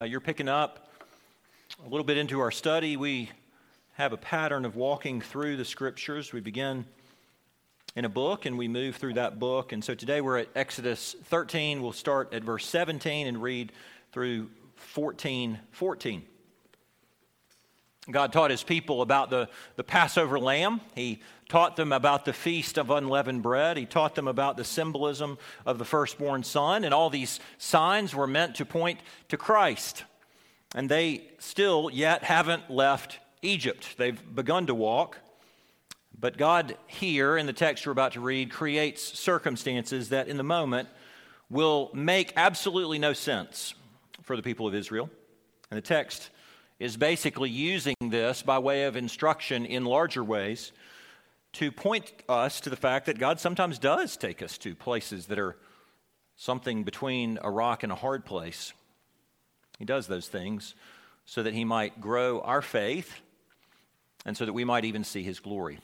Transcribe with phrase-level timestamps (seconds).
[0.00, 0.92] Uh, you're picking up
[1.84, 2.96] a little bit into our study.
[2.96, 3.32] We
[3.94, 6.32] have a pattern of walking through the scriptures.
[6.32, 6.84] We begin
[7.96, 9.72] in a book and we move through that book.
[9.72, 11.82] And so today we're at Exodus 13.
[11.82, 13.72] We'll start at verse 17 and read
[14.12, 16.22] through 14 14.
[18.08, 20.80] God taught his people about the, the Passover lamb.
[20.94, 23.76] He taught them about the feast of unleavened bread.
[23.76, 26.84] He taught them about the symbolism of the firstborn son.
[26.84, 30.04] And all these signs were meant to point to Christ.
[30.74, 33.96] And they still yet haven't left Egypt.
[33.96, 35.18] They've begun to walk.
[36.20, 40.42] But God, here in the text we're about to read, creates circumstances that in the
[40.42, 40.88] moment
[41.48, 43.74] will make absolutely no sense
[44.22, 45.08] for the people of Israel.
[45.70, 46.28] And the text
[46.78, 50.72] is basically using this by way of instruction in larger ways
[51.58, 55.40] to point us to the fact that God sometimes does take us to places that
[55.40, 55.56] are
[56.36, 58.72] something between a rock and a hard place.
[59.76, 60.76] He does those things
[61.24, 63.12] so that He might grow our faith
[64.24, 65.80] and so that we might even see His glory.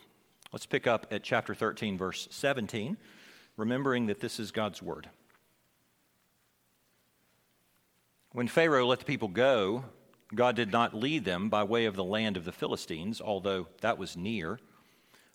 [0.52, 2.96] Let's pick up at chapter 13, verse 17,
[3.56, 5.10] remembering that this is God's Word.
[8.30, 9.86] When Pharaoh let the people go,
[10.32, 13.98] God did not lead them by way of the land of the Philistines, although that
[13.98, 14.60] was near.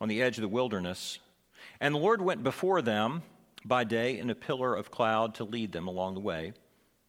[0.00, 1.18] on the edge of the wilderness.
[1.80, 3.22] And the Lord went before them
[3.64, 6.52] by day in a pillar of cloud to lead them along the way,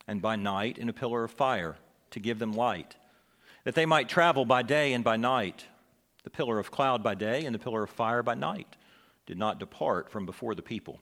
[0.08, 1.78] and by night in a pillar of fire
[2.12, 2.96] to give them light,
[3.64, 5.66] that they might travel by day and by night.
[6.24, 8.76] The pillar of cloud by day and the pillar of fire by night
[9.26, 11.00] did not depart from before the people.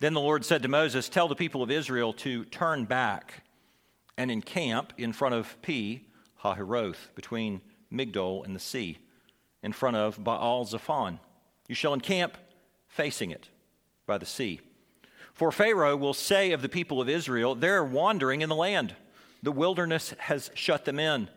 [0.00, 3.42] Then the Lord said to Moses, Tell the people of Israel to turn back
[4.16, 6.02] and encamp in front of Pi
[6.42, 7.60] Hahiroth, between
[7.92, 8.98] Migdol and the sea,
[9.62, 11.18] in front of Baal Zephon.
[11.68, 12.36] You shall encamp
[12.88, 13.48] facing it
[14.06, 14.60] by the sea.
[15.34, 18.96] For Pharaoh will say of the people of Israel, They're wandering in the land.
[19.42, 21.28] The wilderness has shut them in.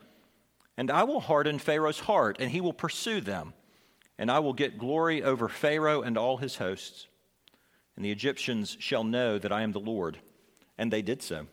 [0.77, 3.53] And I will harden Pharaoh's heart, and he will pursue them.
[4.17, 7.07] And I will get glory over Pharaoh and all his hosts.
[7.95, 10.17] And the Egyptians shall know that I am the Lord.
[10.77, 11.47] And they did so.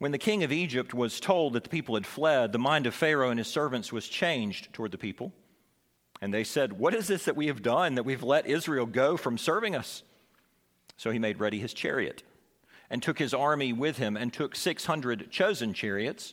[0.00, 2.94] When the king of Egypt was told that the people had fled, the mind of
[2.94, 5.30] Pharaoh and his servants was changed toward the people.
[6.22, 9.18] And they said, What is this that we have done that we've let Israel go
[9.18, 10.02] from serving us?
[10.96, 12.22] So he made ready his chariot
[12.88, 16.32] and took his army with him and took 600 chosen chariots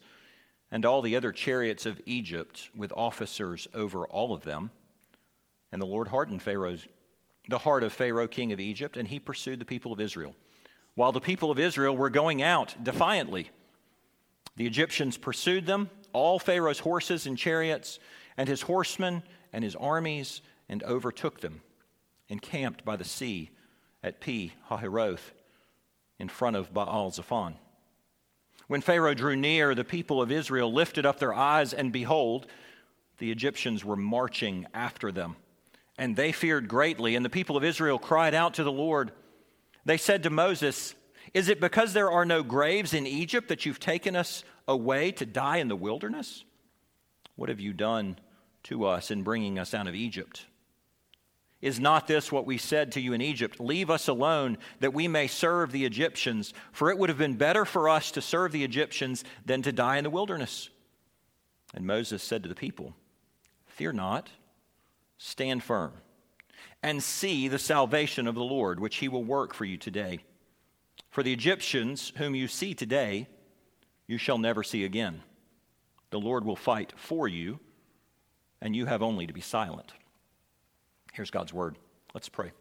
[0.71, 4.71] and all the other chariots of Egypt with officers over all of them.
[5.73, 6.87] And the Lord hardened Pharaoh's
[7.49, 10.35] the heart of Pharaoh king of Egypt and he pursued the people of Israel.
[10.95, 13.51] While the people of Israel were going out defiantly
[14.57, 17.99] the Egyptians pursued them, all Pharaoh's horses and chariots,
[18.35, 19.23] and his horsemen
[19.53, 21.61] and his armies, and overtook them,
[22.27, 23.51] encamped by the sea
[24.03, 25.31] at Pi Hahiroth
[26.19, 27.55] in front of Baal Zephon.
[28.67, 32.47] When Pharaoh drew near, the people of Israel lifted up their eyes, and behold,
[33.19, 35.35] the Egyptians were marching after them.
[35.97, 39.11] And they feared greatly, and the people of Israel cried out to the Lord.
[39.85, 40.95] They said to Moses,
[41.33, 45.25] is it because there are no graves in Egypt that you've taken us away to
[45.25, 46.43] die in the wilderness?
[47.35, 48.17] What have you done
[48.63, 50.45] to us in bringing us out of Egypt?
[51.61, 53.59] Is not this what we said to you in Egypt?
[53.59, 57.65] Leave us alone that we may serve the Egyptians, for it would have been better
[57.65, 60.69] for us to serve the Egyptians than to die in the wilderness.
[61.73, 62.93] And Moses said to the people,
[63.65, 64.29] Fear not,
[65.17, 65.93] stand firm,
[66.83, 70.19] and see the salvation of the Lord, which he will work for you today.
[71.09, 73.27] For the Egyptians whom you see today,
[74.07, 75.21] you shall never see again.
[76.09, 77.59] The Lord will fight for you,
[78.61, 79.93] and you have only to be silent.
[81.13, 81.75] Here's God's word.
[82.13, 82.51] Let's pray.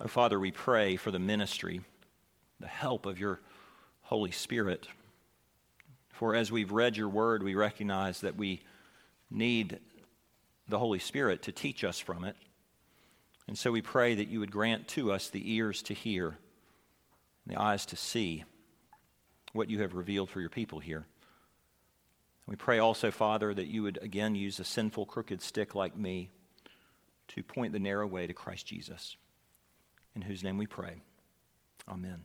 [0.00, 1.80] Oh, Father, we pray for the ministry,
[2.60, 3.40] the help of your
[4.02, 4.88] Holy Spirit.
[6.10, 8.62] For as we've read your word, we recognize that we
[9.30, 9.78] need
[10.68, 12.36] the Holy Spirit to teach us from it
[13.48, 16.38] and so we pray that you would grant to us the ears to hear,
[17.46, 18.44] the eyes to see
[19.52, 21.06] what you have revealed for your people here.
[22.46, 26.30] We pray also, Father, that you would again use a sinful, crooked stick like me
[27.28, 29.16] to point the narrow way to Christ Jesus,
[30.14, 31.02] in whose name we pray.
[31.88, 32.22] Amen.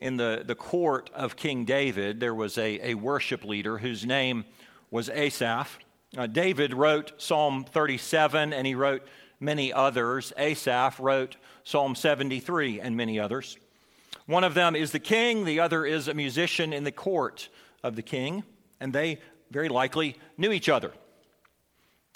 [0.00, 4.44] in the, the court of King David, there was a, a worship leader whose name
[4.90, 5.78] was Asaph.
[6.16, 9.06] Uh, David wrote Psalm 37 and he wrote
[9.38, 10.32] many others.
[10.36, 13.56] Asaph wrote Psalm 73 and many others.
[14.26, 17.48] One of them is the king, the other is a musician in the court
[17.82, 18.44] of the king,
[18.78, 19.18] and they
[19.50, 20.92] very likely knew each other.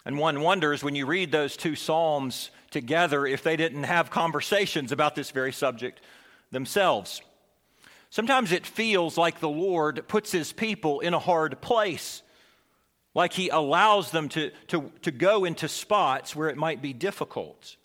[0.05, 4.93] And one wonders when you read those two Psalms together if they didn't have conversations
[4.93, 6.01] about this very subject
[6.51, 7.23] themselves.
[8.11, 12.23] Sometimes it feels like the Lord puts his people in a hard place,
[13.15, 17.77] like he allows them to, to, to go into spots where it might be difficult.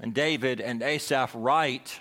[0.00, 2.00] And David and Asaph write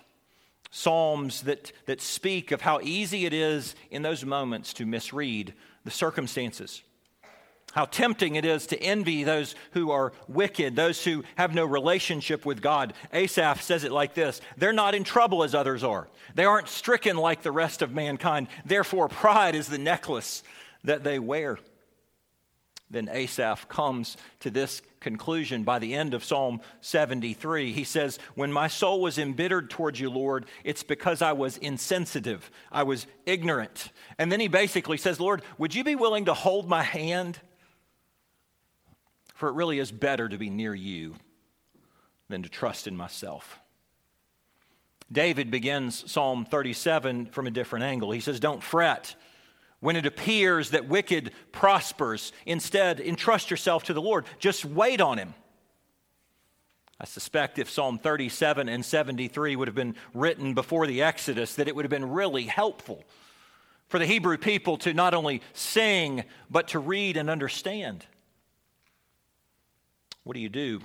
[0.72, 5.54] psalms that, that speak of how easy it is in those moments to misread
[5.86, 6.82] the circumstances.
[7.74, 12.46] How tempting it is to envy those who are wicked, those who have no relationship
[12.46, 12.94] with God.
[13.12, 16.08] Asaph says it like this They're not in trouble as others are.
[16.36, 18.48] They aren't stricken like the rest of mankind.
[18.66, 20.44] Therefore, pride is the necklace
[20.84, 21.58] that they wear.
[22.94, 27.74] Then Asaph comes to this conclusion by the end of Psalm 73.
[27.74, 32.52] He says, When my soul was embittered towards you, Lord, it's because I was insensitive,
[32.72, 33.92] I was ignorant.
[34.20, 37.40] And then he basically says, Lord, would you be willing to hold my hand?
[39.34, 41.16] For it really is better to be near you
[42.30, 43.60] than to trust in myself.
[45.12, 48.12] David begins Psalm 37 from a different angle.
[48.12, 49.16] He says, Don't fret
[49.84, 52.32] when it appears that wicked prospers.
[52.46, 54.26] Instead, entrust yourself to the Lord.
[54.40, 55.34] Just wait on Him.
[57.02, 61.68] I suspect if Psalm 37 and 73 would have been written before the Exodus, that
[61.68, 63.04] it would have been really helpful
[63.90, 68.06] for the Hebrew people to not only sing, but to read and understand.
[70.24, 70.80] What do you do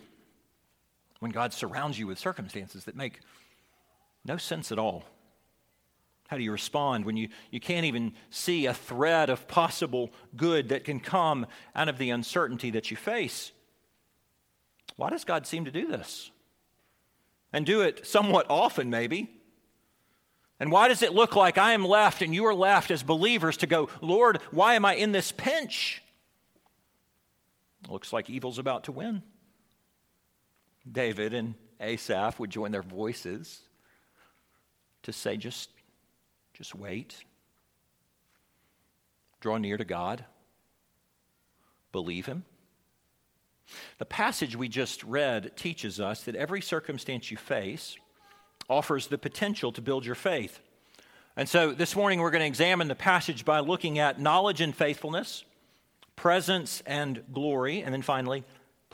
[1.21, 3.21] when God surrounds you with circumstances that make
[4.25, 5.05] no sense at all?
[6.29, 10.69] How do you respond when you, you can't even see a thread of possible good
[10.69, 13.51] that can come out of the uncertainty that you face?
[14.97, 16.31] Why does God seem to do this?
[17.51, 19.31] And do it somewhat often, maybe.
[20.61, 23.57] And why does it look like I am left and you are left as believers
[23.59, 26.03] to go, Lord, why am I in this pinch?
[27.89, 29.23] Looks like evil's about to win.
[30.91, 33.63] David and Asaph would join their voices
[35.05, 35.71] to say, just,
[36.59, 37.23] just wait.
[39.41, 40.25] Draw near to God.
[41.93, 42.45] Believe Him.
[43.99, 47.97] The passage we just read teaches us that every circumstance you face
[48.69, 50.59] offers the potential to build your faith.
[51.37, 54.75] And so this morning we're going to examine the passage by looking at knowledge and
[54.75, 55.45] faithfulness,
[56.17, 58.43] presence and glory, and then finally,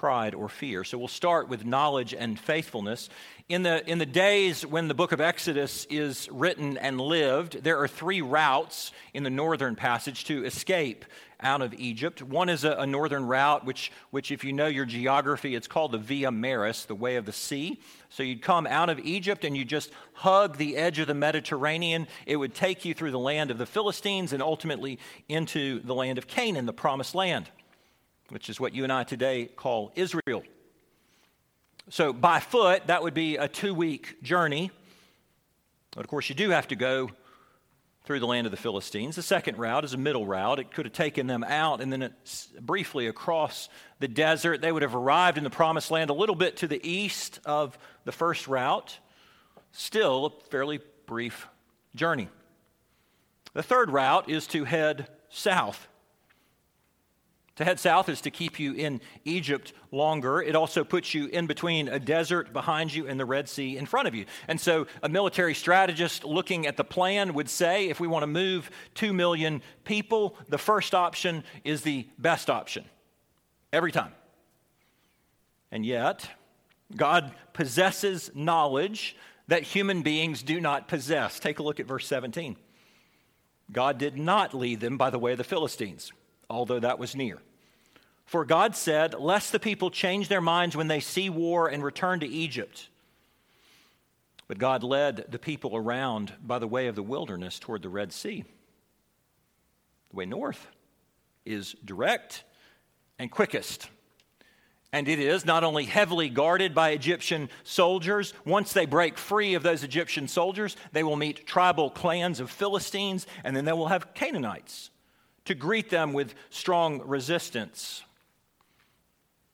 [0.04, 0.84] pride or fear.
[0.84, 3.08] So we'll start with knowledge and faithfulness.
[3.48, 7.80] In the, in the days when the book of Exodus is written and lived, there
[7.80, 11.06] are three routes in the northern passage to escape
[11.40, 12.22] out of Egypt.
[12.22, 15.92] One is a, a, northern route, which, which, if you know your geography, it's called
[15.92, 17.80] the Via Maris, the way of the sea.
[18.10, 22.08] So you'd come out of Egypt and you just hug the edge of the Mediterranean.
[22.26, 24.98] It would take you through the land of the Philistines and ultimately
[25.30, 27.48] into the land of Canaan, the promised land,
[28.30, 30.42] which is what you and I today call Israel.
[31.90, 34.70] So by foot, that would be a two week journey.
[35.94, 37.10] But of course, you do have to go
[38.04, 39.16] through the land of the Philistines.
[39.16, 40.58] The second route is a middle route.
[40.58, 42.12] It could have taken them out and then
[42.60, 44.60] briefly across the desert.
[44.60, 47.78] They would have arrived in the promised land a little bit to the east of
[48.04, 48.98] the first route.
[49.72, 51.48] Still a fairly brief
[51.94, 52.28] journey.
[53.54, 55.88] The third route is to head south
[57.56, 60.42] to head south is to keep you in Egypt longer.
[60.42, 63.86] It also puts you in between a desert behind you and the Red Sea in
[63.86, 64.26] front of you.
[64.48, 68.26] And so, a military strategist looking at the plan would say if we want to
[68.26, 72.84] move 2 million people, the first option is the best option
[73.72, 74.12] every time.
[75.70, 76.28] And yet,
[76.96, 81.38] God possesses knowledge that human beings do not possess.
[81.38, 82.56] Take a look at verse 17.
[83.70, 86.10] God did not lead them by the way of the Philistines
[86.48, 87.40] although that was near.
[88.24, 92.20] For God said, Lest the people change their minds when they see war and return
[92.20, 92.88] to Egypt.
[94.48, 98.12] But God led the people around by the way of the wilderness toward the Red
[98.12, 98.44] Sea.
[100.10, 100.66] The way north
[101.44, 102.44] is direct
[103.18, 103.88] and quickest.
[104.92, 109.62] And it is not only heavily guarded by Egyptian soldiers, once they break free of
[109.62, 114.14] those Egyptian soldiers, they will meet tribal clans of Philistines, and then they will have
[114.14, 114.90] Canaanites
[115.44, 118.02] to greet them with strong resistance.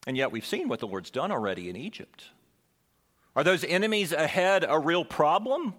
[0.06, 2.24] And yet we've seen what the Lord's done already in Egypt.
[3.36, 5.74] Are those enemies ahead a real problem?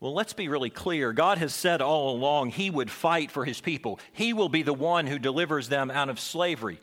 [0.00, 1.12] Well, let's be really clear.
[1.12, 3.98] God has said all along he would fight for his people.
[4.12, 6.78] He will be the one who delivers them out of slavery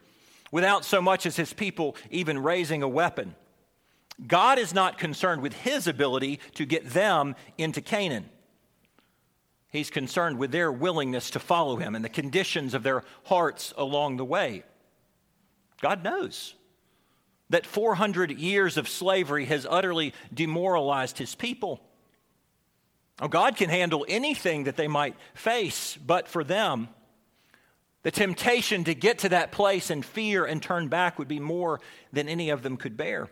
[0.51, 3.35] without so much as his people even raising a weapon.
[4.25, 8.29] God is not concerned with his ability to get them into Canaan.
[9.71, 14.17] He's concerned with their willingness to follow him and the conditions of their hearts along
[14.17, 14.63] the way.
[15.81, 16.53] God knows
[17.49, 21.81] that 400 years of slavery has utterly demoralized his people.
[23.21, 26.89] Oh, God can handle anything that they might face, but for them,
[28.03, 31.79] the temptation to get to that place and fear and turn back would be more
[32.11, 33.29] than any of them could bear.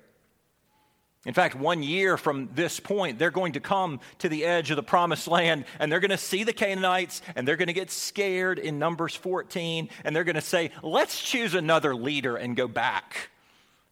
[1.26, 4.78] In fact, one year from this point, they're going to come to the edge of
[4.78, 7.92] the promised land and they're going to see the Canaanites and they're going to get
[7.92, 12.70] scared in Numbers 14 and they're going to say, let's choose another leader and go
[12.70, 13.30] back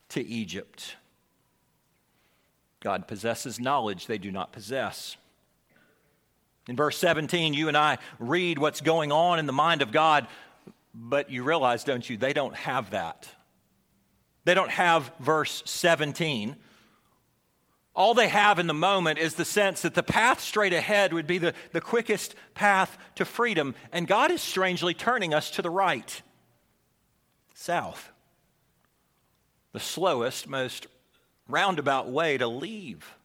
[0.09, 0.95] to Egypt.
[2.79, 5.17] God possesses knowledge they do not possess.
[6.69, 10.27] In verse 17, you and I read what's going on in the mind of God,
[10.93, 13.27] but you realize, don't you, they don't have that.
[14.45, 16.55] They don't have verse 17.
[17.97, 21.25] All they have in the moment is the sense that the path straight ahead would
[21.25, 25.71] be the, the quickest path to freedom, and God is strangely turning us to the
[25.71, 26.21] right,
[27.55, 28.11] south.
[29.73, 30.85] The slowest, most
[31.49, 33.15] roundabout way to leave.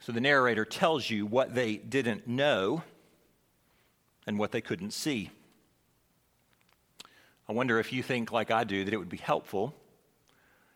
[0.00, 2.82] So the narrator tells you what they didn't know
[4.26, 5.28] and what they couldn't see.
[7.46, 9.74] I wonder if you think, like I do, that it would be helpful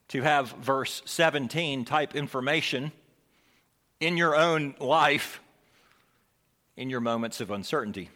[0.08, 2.92] to have verse 17 type information
[4.00, 5.40] in your own life
[6.76, 8.08] in your moments of uncertainty.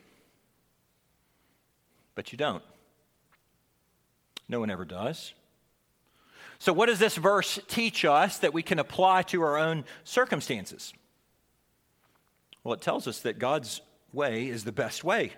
[2.14, 2.62] But you don't.
[4.48, 5.34] No one ever does.
[6.58, 10.92] So, what does this verse teach us that we can apply to our own circumstances?
[12.62, 13.80] Well, it tells us that God's
[14.12, 15.32] way is the best way.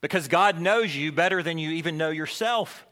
[0.00, 2.86] Because God knows you better than you even know yourself.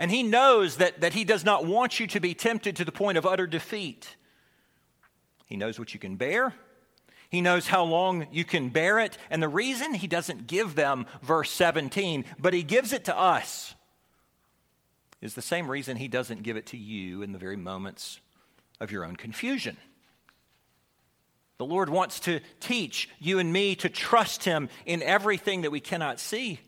[0.00, 2.90] And He knows that, that He does not want you to be tempted to the
[2.90, 4.16] point of utter defeat.
[5.44, 6.54] He knows what you can bear.
[7.28, 9.18] He knows how long you can bear it.
[9.28, 13.74] And the reason He doesn't give them verse 17, but He gives it to us,
[15.20, 18.20] is the same reason He doesn't give it to you in the very moments
[18.80, 19.76] of your own confusion.
[21.58, 25.80] The Lord wants to teach you and me to trust Him in everything that we
[25.80, 26.58] cannot see.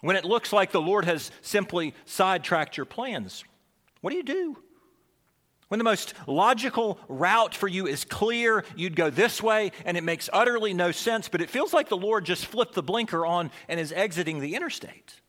[0.00, 3.44] When it looks like the Lord has simply sidetracked your plans,
[4.00, 4.56] what do you do?
[5.68, 10.04] When the most logical route for you is clear, you'd go this way, and it
[10.04, 13.50] makes utterly no sense, but it feels like the Lord just flipped the blinker on
[13.68, 15.20] and is exiting the interstate.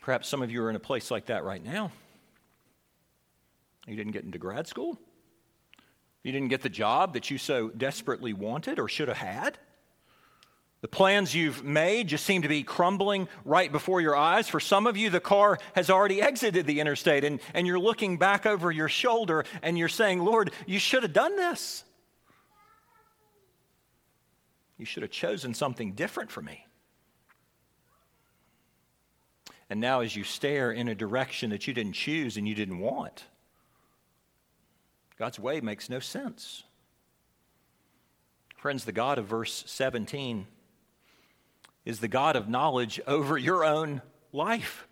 [0.00, 1.92] Perhaps some of you are in a place like that right now.
[3.86, 4.98] You didn't get into grad school.
[6.22, 9.58] You didn't get the job that you so desperately wanted or should have had.
[10.82, 14.48] The plans you've made just seem to be crumbling right before your eyes.
[14.48, 18.18] For some of you, the car has already exited the interstate, and, and you're looking
[18.18, 21.84] back over your shoulder and you're saying, Lord, you should have done this.
[24.76, 26.66] You should have chosen something different for me.
[29.70, 32.80] And now, as you stare in a direction that you didn't choose and you didn't
[32.80, 33.24] want,
[35.16, 36.64] God's way makes no sense.
[38.56, 40.48] Friends, the God of verse 17
[41.84, 44.86] is the God of knowledge over your own life.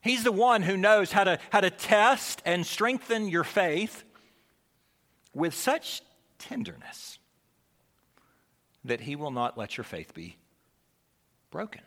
[0.00, 4.04] He's the one who knows how to, how to test and strengthen your faith
[5.34, 6.02] with such
[6.38, 7.18] tenderness
[8.84, 10.36] that He will not let your faith be
[11.50, 11.82] broken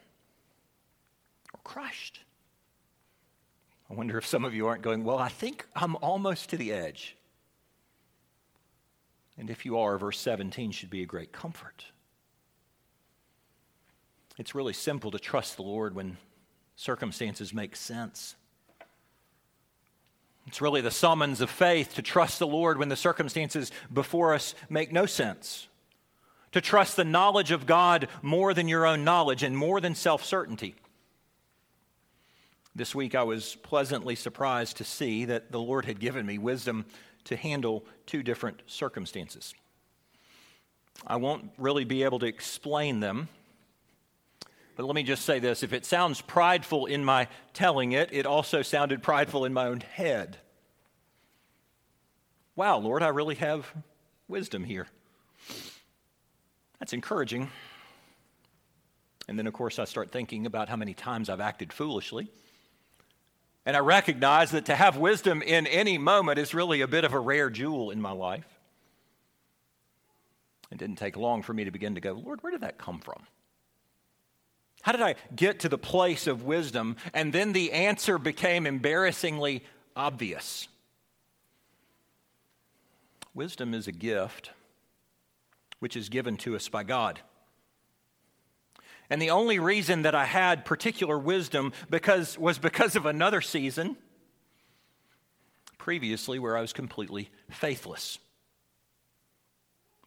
[1.53, 2.19] or crushed.
[3.89, 6.71] I wonder if some of you aren't going, Well, I think I'm almost to the
[6.71, 7.17] edge.
[9.37, 11.85] And if you are, verse 17 should be a great comfort.
[14.37, 16.17] It's really simple to trust the Lord when
[16.75, 18.35] circumstances make sense.
[20.47, 24.55] It's really the summons of faith to trust the Lord when the circumstances before us
[24.69, 25.67] make no sense.
[26.53, 30.25] To trust the knowledge of God more than your own knowledge and more than self
[30.25, 30.75] certainty.
[32.73, 36.85] This week, I was pleasantly surprised to see that the Lord had given me wisdom
[37.25, 39.53] to handle two different circumstances.
[41.05, 43.29] I won't really be able to explain them,
[44.75, 45.63] but let me just say this.
[45.63, 49.81] If it sounds prideful in my telling it, it also sounded prideful in my own
[49.81, 50.37] head.
[52.55, 53.71] Wow, Lord, I really have
[54.27, 54.87] wisdom here.
[56.79, 57.49] That's encouraging.
[59.27, 62.29] And then, of course, I start thinking about how many times I've acted foolishly
[63.65, 67.13] And I recognize that to have wisdom in any moment is really a bit of
[67.13, 68.47] a rare jewel in my life.
[70.71, 72.99] It didn't take long for me to begin to go, Lord, where did that come
[72.99, 73.23] from?
[74.81, 76.95] How did I get to the place of wisdom?
[77.13, 79.63] And then the answer became embarrassingly
[79.95, 80.67] obvious.
[83.33, 84.51] Wisdom is a gift
[85.79, 87.19] which is given to us by God.
[89.09, 93.97] And the only reason that I had particular wisdom because, was because of another season
[95.77, 98.19] previously where I was completely faithless.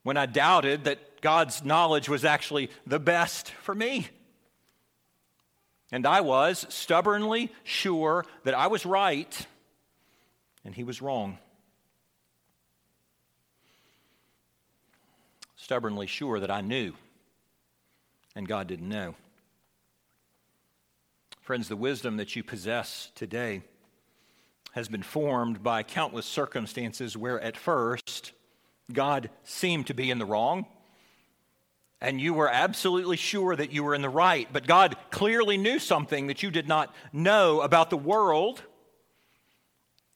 [0.04, 4.08] When I doubted that God's knowledge was actually the best for me.
[5.94, 9.46] And I was stubbornly sure that I was right
[10.64, 11.38] and he was wrong.
[15.54, 16.94] Stubbornly sure that I knew
[18.34, 19.14] and God didn't know.
[21.42, 23.62] Friends, the wisdom that you possess today
[24.72, 28.32] has been formed by countless circumstances where at first
[28.92, 30.66] God seemed to be in the wrong
[32.04, 35.78] and you were absolutely sure that you were in the right, but God clearly knew
[35.78, 38.62] something that you did not know about the world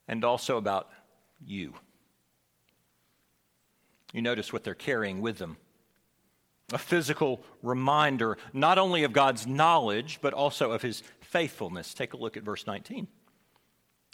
[0.07, 0.87] and also about
[1.43, 1.73] you.
[4.13, 5.57] You notice what they're carrying with them
[6.71, 11.95] a physical reminder not only of God's knowledge, but also of his faithfulness.
[11.95, 13.07] Take a look at verse 19.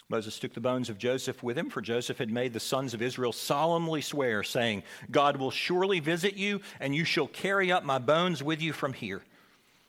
[0.07, 3.01] Moses took the bones of Joseph with him, for Joseph had made the sons of
[3.01, 7.97] Israel solemnly swear, saying, God will surely visit you, and you shall carry up my
[7.97, 9.23] bones with you from here.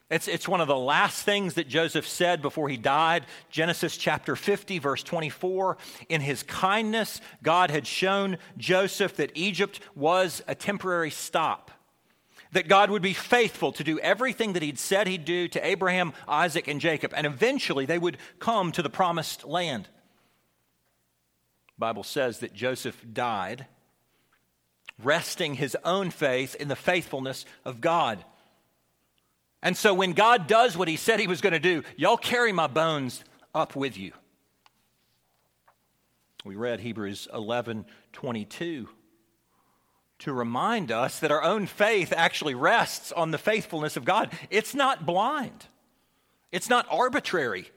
[0.09, 3.25] It's, it's one of the last things that Joseph said before he died.
[3.51, 5.77] Genesis chapter 50, verse 24.
[6.09, 11.71] In his kindness, God had shown Joseph that Egypt was a temporary stop
[12.53, 16.13] that God would be faithful to do everything that He'd said He'd do to Abraham,
[16.29, 19.89] Isaac, and Jacob, and eventually they would come to the promised land.
[21.77, 23.67] Bible says that Joseph died
[25.03, 28.23] resting his own faith in the faithfulness of God.
[29.61, 32.51] And so when God does what He said He was going to do, y'all carry
[32.51, 34.11] my bones up with you.
[36.45, 38.89] We read Hebrews 11 22
[40.19, 44.31] to remind us that our own faith actually rests on the faithfulness of God.
[44.49, 45.65] It's not blind,
[46.51, 47.69] it's not arbitrary.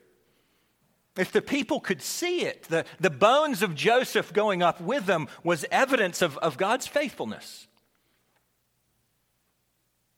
[1.21, 5.29] If the people could see it, the, the bones of Joseph going up with them
[5.45, 7.67] was evidence of, of God's faithfulness.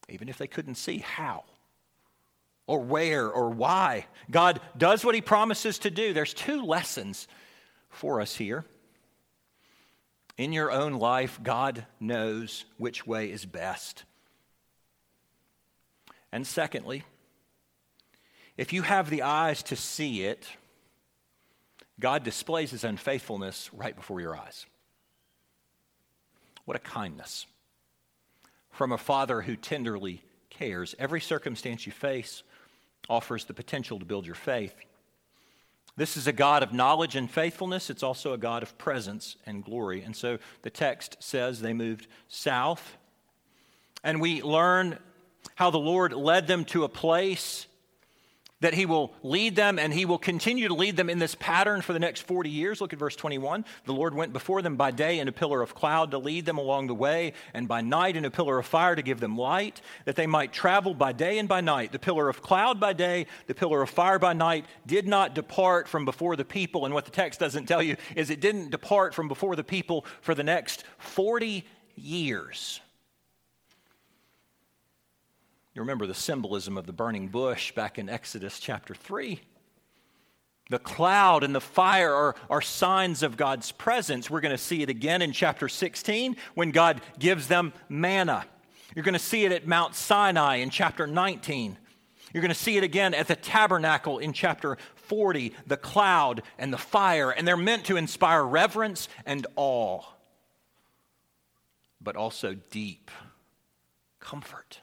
[0.09, 1.43] Even if they couldn't see how
[2.69, 6.12] or where or why, God does what he promises to do.
[6.12, 7.27] There's two lessons
[7.91, 8.65] for us here.
[10.38, 14.05] In your own life, God knows which way is best.
[16.31, 17.03] And secondly,
[18.57, 20.47] if you have the eyes to see it,
[22.01, 24.67] God displays his unfaithfulness right before your eyes.
[26.65, 27.47] What a kindness
[28.71, 30.95] from a father who tenderly cares.
[30.99, 32.43] Every circumstance you face
[33.09, 34.75] offers the potential to build your faith.
[35.97, 37.91] This is a God of knowledge and faithfulness.
[37.91, 40.03] It's also a God of presence and glory.
[40.03, 42.97] And so the text says they moved south.
[44.03, 44.99] And we learn
[45.55, 47.67] how the Lord led them to a place
[48.62, 51.83] that he will lead them and he will continue to lead them in this pattern
[51.83, 52.81] for the next 40 years.
[52.81, 53.64] Look at verse 21.
[53.85, 56.59] The Lord went before them by day in a pillar of cloud to lead them
[56.59, 59.81] along the way, and by night in a pillar of fire to give them light,
[60.05, 61.90] that they might travel by day and by night.
[61.90, 65.88] The pillar of cloud by day, the pillar of fire by night did not depart
[65.88, 66.85] from before the people.
[66.85, 70.07] And what the text doesn't tell you is it didn't depart from before the people
[70.20, 72.81] for the next 40 years.
[75.75, 79.41] You remember the symbolism of the burning bush back in Exodus chapter 3.
[80.69, 84.29] The cloud and the fire are, are signs of God's presence.
[84.29, 88.45] We're going to see it again in chapter 16 when God gives them manna.
[88.95, 91.79] You're going to see it at Mount Sinai in chapter 19.
[92.33, 96.73] You're going to see it again at the tabernacle in chapter 40, the cloud and
[96.73, 100.03] the fire, and they're meant to inspire reverence and awe,
[102.01, 103.11] but also deep
[104.21, 104.82] comfort.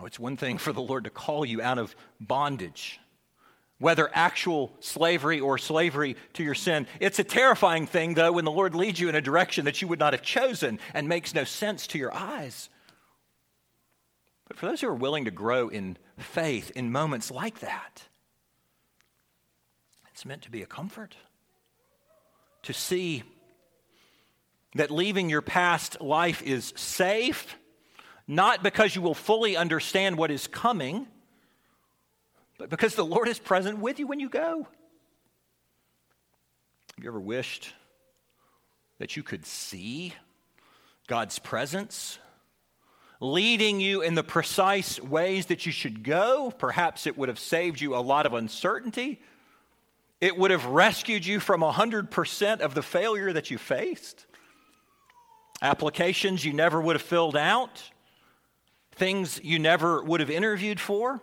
[0.00, 3.00] Oh, it's one thing for the Lord to call you out of bondage,
[3.78, 6.86] whether actual slavery or slavery to your sin.
[7.00, 9.88] It's a terrifying thing, though, when the Lord leads you in a direction that you
[9.88, 12.68] would not have chosen and makes no sense to your eyes.
[14.48, 18.02] But for those who are willing to grow in faith in moments like that,
[20.10, 21.16] it's meant to be a comfort
[22.62, 23.22] to see
[24.74, 27.56] that leaving your past life is safe
[28.26, 31.06] not because you will fully understand what is coming,
[32.58, 34.66] but because the Lord is present with you when you go.
[36.96, 37.72] Have you ever wished
[38.98, 40.14] that you could see
[41.06, 42.18] God's presence
[43.20, 46.52] leading you in the precise ways that you should go?
[46.56, 49.20] Perhaps it would have saved you a lot of uncertainty.
[50.20, 54.26] It would have rescued you from 100% of the failure that you faced.
[55.60, 57.82] Applications you never would have filled out,
[58.94, 61.20] things you never would have interviewed for,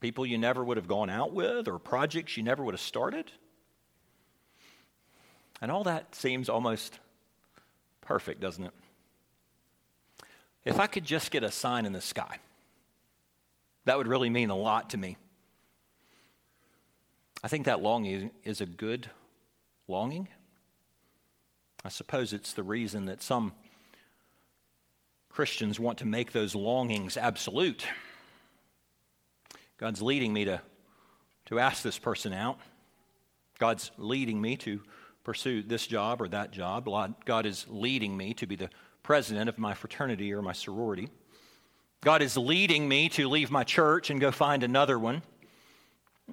[0.00, 3.30] people you never would have gone out with, or projects you never would have started.
[5.60, 6.98] And all that seems almost
[8.00, 8.72] perfect, doesn't it?
[10.64, 12.38] If I could just get a sign in the sky,
[13.84, 15.16] that would really mean a lot to me.
[17.42, 19.10] I think that longing is a good
[19.88, 20.28] longing.
[21.84, 23.52] I suppose it's the reason that some
[25.34, 27.84] Christians want to make those longings absolute.
[29.78, 30.60] God's leading me to,
[31.46, 32.60] to ask this person out.
[33.58, 34.80] God's leading me to
[35.24, 36.88] pursue this job or that job.
[37.24, 38.70] God is leading me to be the
[39.02, 41.08] president of my fraternity or my sorority.
[42.02, 45.22] God is leading me to leave my church and go find another one.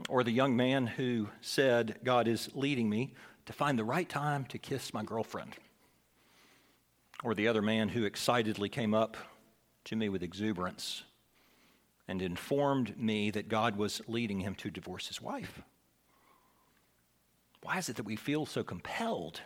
[0.09, 3.15] Or the young man who said, God is leading me
[3.47, 5.55] to find the right time to kiss my girlfriend.
[7.23, 9.17] Or the other man who excitedly came up
[9.85, 11.03] to me with exuberance
[12.07, 15.61] and informed me that God was leading him to divorce his wife.
[17.63, 19.41] Why is it that we feel so compelled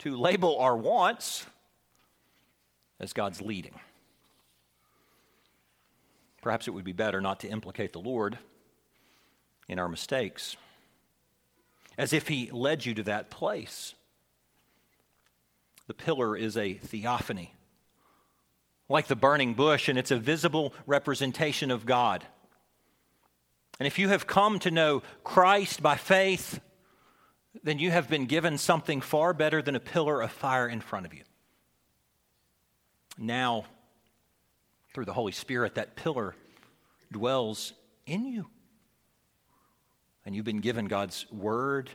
[0.00, 1.46] to label our wants
[2.98, 3.78] as God's leading?
[6.42, 8.38] Perhaps it would be better not to implicate the Lord
[9.68, 10.56] in our mistakes,
[11.98, 13.95] as if He led you to that place.
[15.86, 17.54] The pillar is a theophany,
[18.88, 22.24] like the burning bush, and it's a visible representation of God.
[23.78, 26.60] And if you have come to know Christ by faith,
[27.62, 31.06] then you have been given something far better than a pillar of fire in front
[31.06, 31.22] of you.
[33.18, 33.64] Now,
[34.92, 36.34] through the Holy Spirit, that pillar
[37.12, 37.72] dwells
[38.06, 38.46] in you.
[40.24, 41.90] And you've been given God's Word.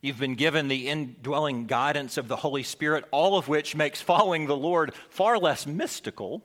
[0.00, 4.46] You've been given the indwelling guidance of the Holy Spirit, all of which makes following
[4.46, 6.42] the Lord far less mystical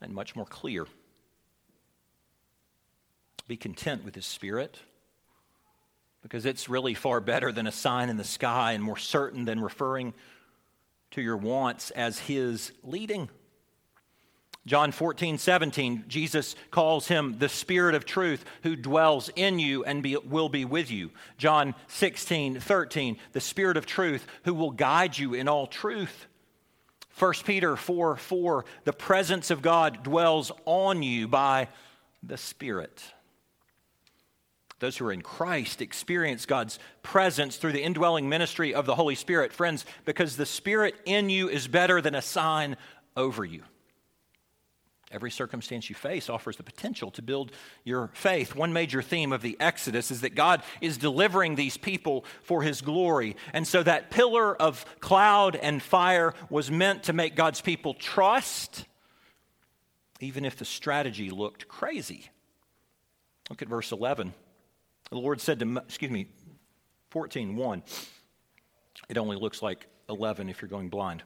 [0.00, 0.86] and much more clear.
[3.48, 4.78] Be content with His Spirit
[6.22, 9.60] because it's really far better than a sign in the sky and more certain than
[9.60, 10.14] referring
[11.12, 13.28] to your wants as His leading.
[14.66, 20.02] John 14, 17, Jesus calls him the Spirit of truth who dwells in you and
[20.02, 21.10] be, will be with you.
[21.38, 26.26] John 16, 13, the Spirit of truth who will guide you in all truth.
[27.18, 31.68] 1 Peter 4, 4, the presence of God dwells on you by
[32.22, 33.02] the Spirit.
[34.80, 39.16] Those who are in Christ experience God's presence through the indwelling ministry of the Holy
[39.16, 39.52] Spirit.
[39.52, 42.76] Friends, because the Spirit in you is better than a sign
[43.16, 43.62] over you.
[45.10, 48.54] Every circumstance you face offers the potential to build your faith.
[48.54, 52.82] One major theme of the Exodus is that God is delivering these people for his
[52.82, 53.34] glory.
[53.54, 58.84] And so that pillar of cloud and fire was meant to make God's people trust,
[60.20, 62.28] even if the strategy looked crazy.
[63.48, 64.34] Look at verse 11.
[65.10, 66.26] The Lord said to, excuse me,
[67.10, 67.82] 14, 1.
[69.08, 71.22] It only looks like 11 if you're going blind.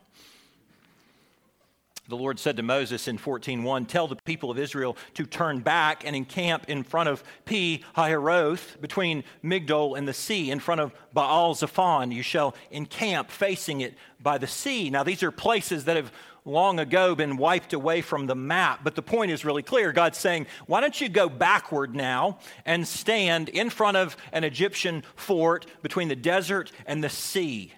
[2.08, 6.04] The Lord said to Moses in 14:1, "Tell the people of Israel to turn back
[6.04, 10.92] and encamp in front of Pi Hahiroth, between Migdol and the sea, in front of
[11.12, 12.10] Baal Zephon.
[12.12, 16.12] You shall encamp facing it by the sea." Now these are places that have
[16.44, 18.80] long ago been wiped away from the map.
[18.82, 19.92] But the point is really clear.
[19.92, 25.04] God's saying, why don't you go backward now and stand in front of an Egyptian
[25.14, 27.74] fort between the desert and the sea?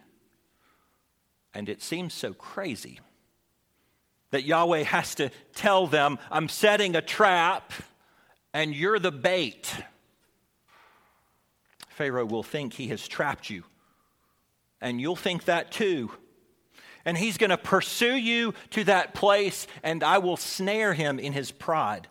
[1.52, 3.00] And it seems so crazy
[4.34, 7.72] that Yahweh has to tell them, I'm setting a trap
[8.52, 9.72] and you're the bait.
[11.90, 13.62] Pharaoh will think he has trapped you,
[14.80, 16.10] and you'll think that too
[17.04, 21.34] and he's going to pursue you to that place, and I will snare him in
[21.34, 22.08] his pride.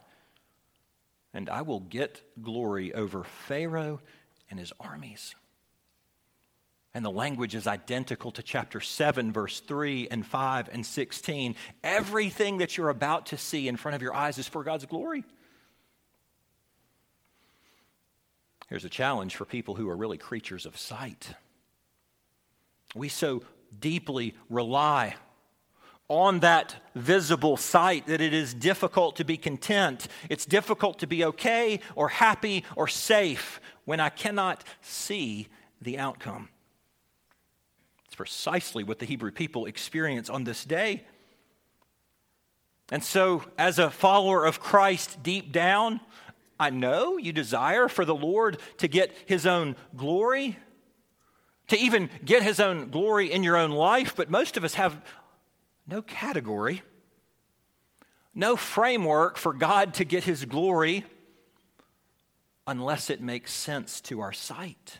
[1.34, 4.02] And I will get glory over Pharaoh
[4.52, 5.34] and his armies.
[6.96, 11.56] And the language is identical to chapter 7, verse 3 and 5 and 16.
[11.84, 15.24] Everything that you're about to see in front of your eyes is for God's glory.
[18.70, 21.34] Here's a challenge for people who are really creatures of sight.
[22.96, 23.44] We so
[23.80, 25.16] deeply rely
[26.08, 30.08] on that visible sight that it is difficult to be content.
[30.30, 35.48] It's difficult to be okay or happy or safe when I cannot see
[35.82, 36.50] the outcome.
[38.14, 41.04] It's precisely what the Hebrew people experience on this day.
[42.92, 46.00] And so, as a follower of Christ deep down,
[46.60, 50.60] I know you desire for the Lord to get his own glory,
[51.70, 55.02] to even get his own glory in your own life, but most of us have
[55.88, 56.84] no category,
[58.36, 61.04] no framework for God to get his glory
[62.68, 65.00] unless it makes sense to our sight.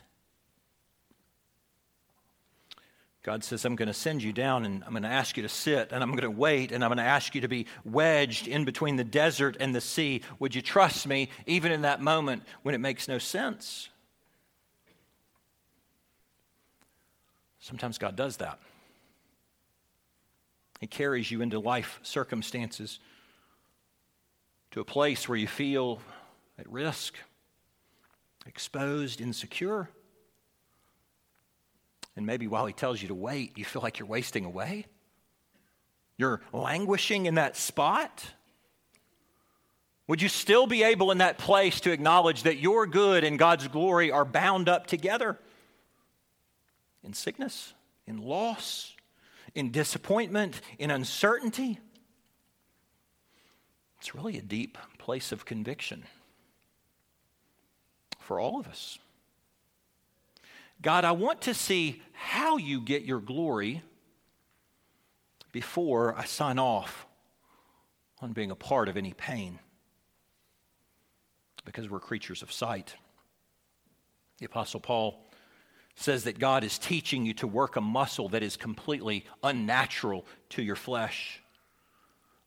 [3.24, 5.48] God says, I'm going to send you down and I'm going to ask you to
[5.48, 8.46] sit and I'm going to wait and I'm going to ask you to be wedged
[8.46, 10.20] in between the desert and the sea.
[10.38, 13.88] Would you trust me even in that moment when it makes no sense?
[17.60, 18.58] Sometimes God does that.
[20.78, 23.00] He carries you into life circumstances
[24.72, 25.98] to a place where you feel
[26.58, 27.14] at risk,
[28.44, 29.88] exposed, insecure.
[32.16, 34.86] And maybe while he tells you to wait, you feel like you're wasting away.
[36.16, 38.24] You're languishing in that spot.
[40.06, 43.66] Would you still be able in that place to acknowledge that your good and God's
[43.68, 45.38] glory are bound up together?
[47.02, 47.74] In sickness,
[48.06, 48.94] in loss,
[49.54, 51.80] in disappointment, in uncertainty?
[53.98, 56.04] It's really a deep place of conviction
[58.20, 58.98] for all of us.
[60.84, 63.82] God, I want to see how you get your glory
[65.50, 67.06] before I sign off
[68.20, 69.58] on being a part of any pain.
[71.64, 72.96] Because we're creatures of sight.
[74.40, 75.26] The Apostle Paul
[75.94, 80.62] says that God is teaching you to work a muscle that is completely unnatural to
[80.62, 81.40] your flesh.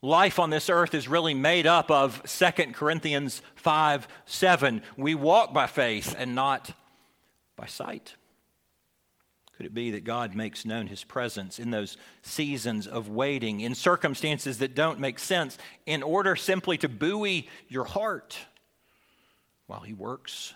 [0.04, 4.84] Life on this earth is really made up of 2 Corinthians 5 7.
[4.96, 6.72] We walk by faith and not
[7.56, 8.14] by sight.
[9.58, 13.74] Could it be that God makes known his presence in those seasons of waiting, in
[13.74, 18.38] circumstances that don't make sense, in order simply to buoy your heart
[19.66, 20.54] while he works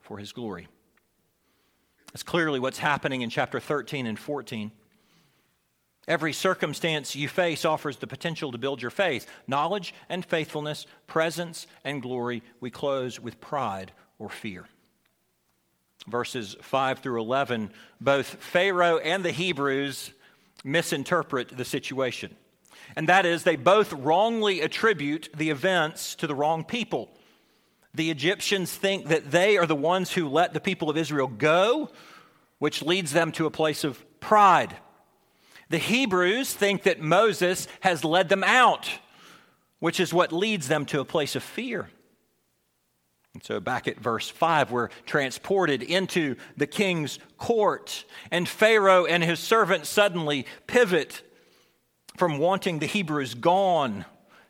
[0.00, 0.66] for his glory?
[2.06, 4.72] That's clearly what's happening in chapter 13 and 14.
[6.08, 9.26] Every circumstance you face offers the potential to build your faith.
[9.46, 12.42] Knowledge and faithfulness, presence and glory.
[12.60, 14.66] We close with pride or fear
[16.06, 20.12] verses 5 through 11, both Pharaoh and the Hebrews
[20.64, 22.36] misinterpret the situation.
[22.94, 27.10] And that is, they both wrongly attribute the events to the wrong people.
[27.94, 31.90] The Egyptians think that they are the ones who let the people of Israel go,
[32.58, 34.76] which leads them to a place of pride.
[35.68, 38.88] The Hebrews think that Moses has led them out,
[39.80, 41.88] which is what leads them to a place of fear.
[43.36, 49.22] And so, back at verse 5, we're transported into the king's court, and Pharaoh and
[49.22, 51.20] his servants suddenly pivot
[52.16, 54.06] from wanting the Hebrews gone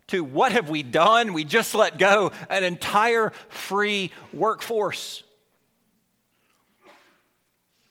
[0.07, 1.33] to what have we done?
[1.33, 5.25] We just let go an entire free workforce.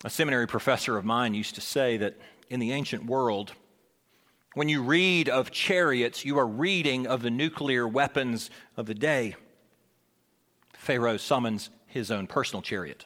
[0.06, 2.18] A seminary professor of mine used to say that
[2.50, 3.52] in the ancient world,
[4.54, 9.36] when you read of chariots, you are reading of the nuclear weapons of the day.
[10.86, 13.06] Pharaoh summons his own personal chariot.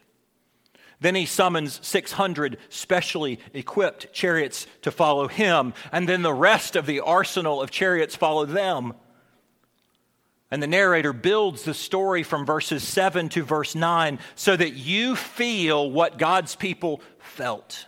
[1.00, 6.86] Then he summons 600 specially equipped chariots to follow him, and then the rest of
[6.86, 8.94] the arsenal of chariots follow them.
[10.52, 15.16] And the narrator builds the story from verses 7 to verse 9 so that you
[15.16, 17.86] feel what God's people felt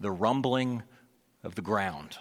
[0.00, 0.82] the rumbling
[1.42, 2.18] of the ground.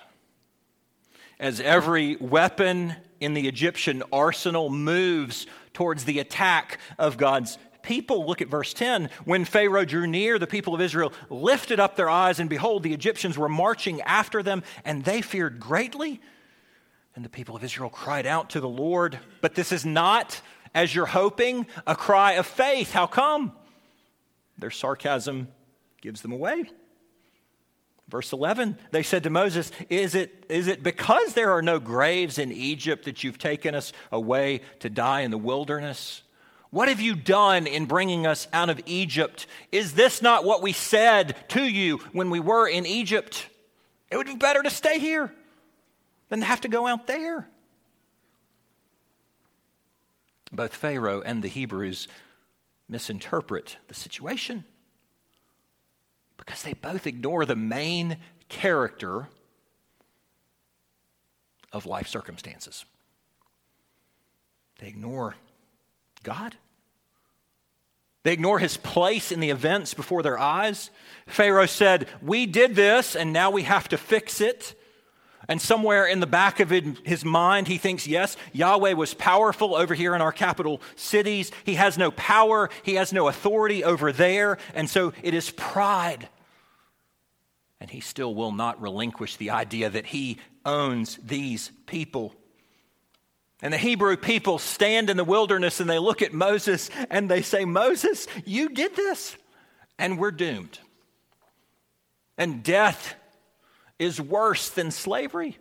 [1.39, 8.25] As every weapon in the Egyptian arsenal moves towards the attack of God's people.
[8.25, 9.09] Look at verse 10.
[9.25, 12.93] When Pharaoh drew near, the people of Israel lifted up their eyes, and behold, the
[12.93, 16.21] Egyptians were marching after them, and they feared greatly.
[17.15, 19.19] And the people of Israel cried out to the Lord.
[19.41, 20.41] But this is not,
[20.73, 22.91] as you're hoping, a cry of faith.
[22.91, 23.51] How come?
[24.57, 25.49] Their sarcasm
[26.01, 26.69] gives them away.
[28.09, 32.37] Verse 11, they said to Moses, is it, is it because there are no graves
[32.37, 36.21] in Egypt that you've taken us away to die in the wilderness?
[36.69, 39.47] What have you done in bringing us out of Egypt?
[39.71, 43.47] Is this not what we said to you when we were in Egypt?
[44.11, 45.33] It would be better to stay here
[46.29, 47.47] than to have to go out there.
[50.51, 52.07] Both Pharaoh and the Hebrews
[52.89, 54.65] misinterpret the situation
[56.45, 58.17] because they both ignore the main
[58.49, 59.27] character
[61.71, 62.85] of life circumstances.
[64.79, 65.35] They ignore
[66.23, 66.55] God.
[68.23, 70.89] They ignore his place in the events before their eyes.
[71.27, 74.75] Pharaoh said, We did this, and now we have to fix it.
[75.47, 79.93] And somewhere in the back of his mind, he thinks, yes, Yahweh was powerful over
[79.93, 81.51] here in our capital cities.
[81.65, 84.57] He has no power, he has no authority over there.
[84.73, 86.29] And so it is pride.
[87.83, 92.33] And he still will not relinquish the idea that he owns these people.
[93.61, 97.41] And the Hebrew people stand in the wilderness and they look at Moses and they
[97.41, 99.35] say, Moses, you did this,
[99.99, 100.79] and we're doomed.
[102.37, 103.15] And death
[103.99, 105.57] is worse than slavery.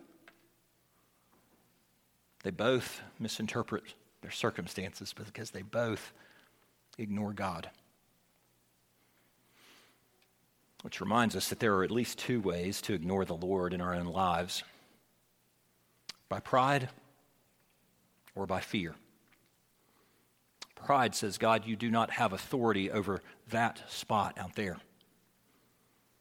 [2.43, 3.83] They both misinterpret
[4.21, 6.13] their circumstances because they both
[6.97, 7.69] ignore God.
[10.83, 13.81] Which reminds us that there are at least two ways to ignore the Lord in
[13.81, 14.63] our own lives
[16.29, 16.89] by pride
[18.35, 18.93] or by fear.
[20.75, 24.77] Pride says, God, you do not have authority over that spot out there.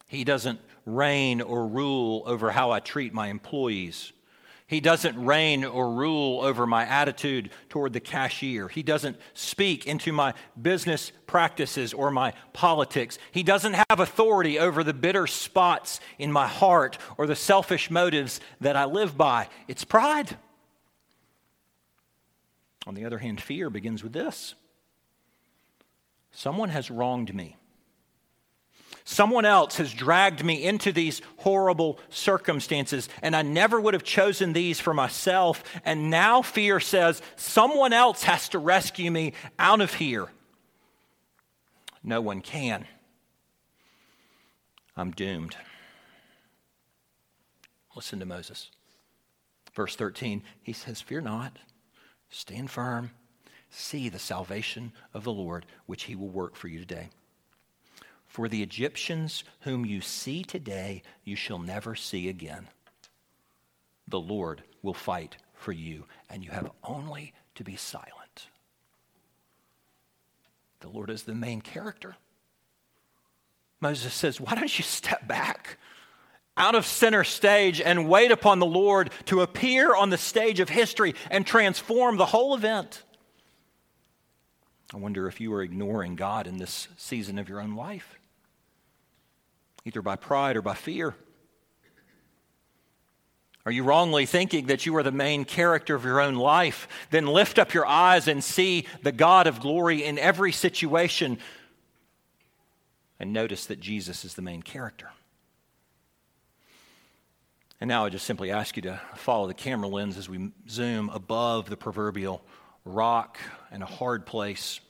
[0.06, 4.12] He doesn't reign or rule over how I treat my employees.
[4.72, 8.68] He doesn't reign or rule over my attitude toward the cashier.
[8.68, 10.32] He doesn't speak into my
[10.62, 13.18] business practices or my politics.
[13.32, 18.40] He doesn't have authority over the bitter spots in my heart or the selfish motives
[18.62, 19.48] that I live by.
[19.68, 20.38] It's pride.
[22.86, 24.54] On the other hand, fear begins with this
[26.30, 27.58] someone has wronged me.
[29.04, 34.52] Someone else has dragged me into these horrible circumstances, and I never would have chosen
[34.52, 35.64] these for myself.
[35.84, 40.28] And now fear says, someone else has to rescue me out of here.
[42.04, 42.86] No one can.
[44.96, 45.56] I'm doomed.
[47.96, 48.70] Listen to Moses.
[49.74, 51.58] Verse 13, he says, Fear not.
[52.30, 53.10] Stand firm.
[53.70, 57.08] See the salvation of the Lord, which he will work for you today.
[58.32, 62.66] For the Egyptians whom you see today, you shall never see again.
[64.08, 68.46] The Lord will fight for you, and you have only to be silent.
[70.80, 72.16] The Lord is the main character.
[73.82, 75.76] Moses says, Why don't you step back?
[76.54, 80.68] out of center stage and wait upon the Lord to appear on the stage of
[80.68, 83.02] history and transform the whole event.
[84.92, 88.18] I wonder if you are ignoring God in this season of your own life,
[89.84, 91.14] either by pride or by fear.
[93.64, 96.88] Are you wrongly thinking that you are the main character of your own life?
[97.10, 101.38] Then lift up your eyes and see the God of glory in every situation
[103.20, 105.10] and notice that Jesus is the main character.
[107.80, 111.08] And now I just simply ask you to follow the camera lens as we zoom
[111.08, 112.42] above the proverbial
[112.84, 113.38] rock
[113.70, 114.80] and a hard place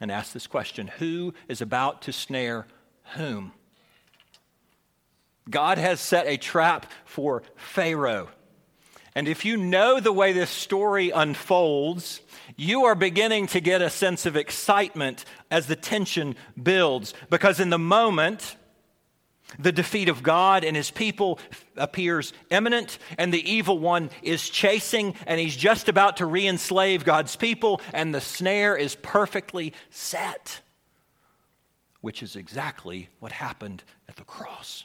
[0.00, 2.66] and ask this question Who is about to snare
[3.14, 3.52] whom?
[5.48, 8.28] God has set a trap for Pharaoh.
[9.14, 12.20] And if you know the way this story unfolds,
[12.56, 17.14] you are beginning to get a sense of excitement as the tension builds.
[17.30, 18.56] Because in the moment,
[19.58, 21.38] the defeat of God and his people
[21.76, 27.04] appears imminent, and the evil one is chasing, and he's just about to re enslave
[27.04, 30.60] God's people, and the snare is perfectly set,
[32.00, 34.84] which is exactly what happened at the cross.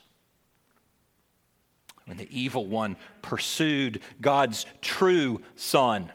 [2.06, 6.12] When the evil one pursued God's true son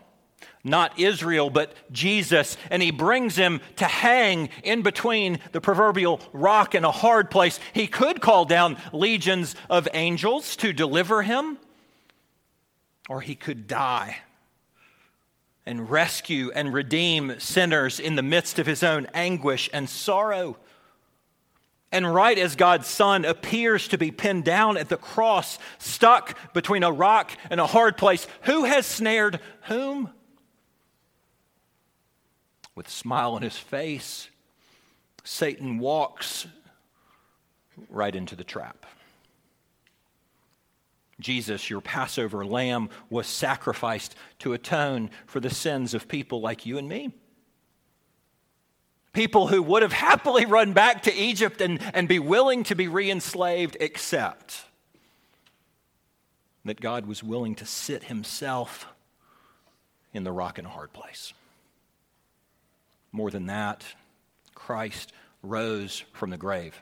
[0.64, 6.74] not Israel, but Jesus, and he brings him to hang in between the proverbial rock
[6.74, 7.58] and a hard place.
[7.72, 11.58] He could call down legions of angels to deliver him,
[13.08, 14.18] or he could die
[15.64, 20.56] and rescue and redeem sinners in the midst of his own anguish and sorrow.
[21.90, 26.82] And right as God's Son appears to be pinned down at the cross, stuck between
[26.82, 30.10] a rock and a hard place, who has snared whom?
[32.78, 34.28] with a smile on his face,
[35.24, 36.46] Satan walks
[37.90, 38.86] right into the trap.
[41.18, 46.78] Jesus, your Passover lamb, was sacrificed to atone for the sins of people like you
[46.78, 47.10] and me.
[49.18, 52.86] People who would have happily run back to Egypt and, and be willing to be
[52.86, 54.62] re enslaved, except
[56.64, 58.86] that God was willing to sit himself
[60.14, 61.32] in the rock and hard place.
[63.10, 63.84] More than that,
[64.54, 65.12] Christ
[65.42, 66.80] rose from the grave.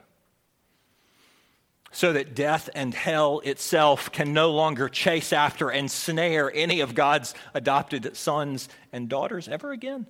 [1.91, 6.93] so that death and hell itself can no longer chase after and snare any of
[6.93, 10.05] God's adopted sons and daughters ever again?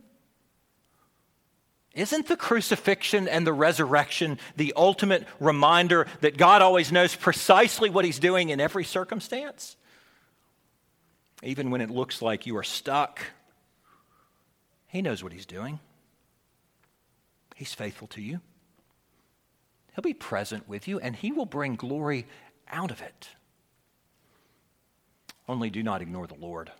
[1.97, 8.05] Isn't the crucifixion and the resurrection the ultimate reminder that God always knows precisely what
[8.05, 9.75] He's doing in every circumstance?
[11.41, 13.19] Even when it looks like you are stuck,
[14.85, 15.79] He knows what He's doing.
[17.55, 18.41] He's faithful to you.
[19.95, 22.27] He'll be present with you and He will bring glory
[22.69, 23.29] out of it.
[25.49, 26.71] Only do not ignore the Lord.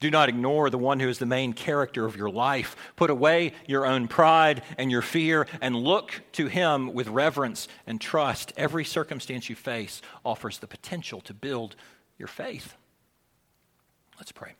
[0.00, 2.76] Do not ignore the one who is the main character of your life.
[2.96, 8.00] Put away your own pride and your fear and look to him with reverence and
[8.00, 8.52] trust.
[8.56, 11.76] Every circumstance you face offers the potential to build
[12.18, 12.74] your faith.
[14.18, 14.54] Let's pray.